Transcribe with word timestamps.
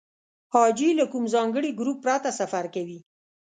حاجي 0.53 0.89
له 0.99 1.05
کوم 1.11 1.23
ځانګړي 1.33 1.69
ګروپ 1.79 1.97
پرته 2.05 2.29
سفر 2.39 2.65
کوي. 2.75 2.99